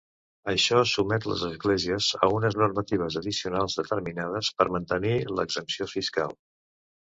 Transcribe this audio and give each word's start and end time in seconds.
Això 0.51 0.77
sotmet 0.91 1.27
les 1.31 1.43
esglésies 1.47 2.07
a 2.21 2.31
unes 2.37 2.57
normatives 2.63 3.19
addicionals 3.23 3.77
determinades 3.83 4.51
per 4.63 4.69
mantenir 4.79 5.15
l'exempció 5.37 5.91
fiscal. 5.95 6.37